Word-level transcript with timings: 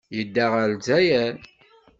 Yedda 0.17 0.45
ɣer 0.53 0.67
Lezzayer. 0.69 1.35